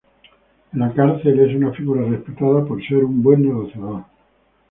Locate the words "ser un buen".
2.83-3.43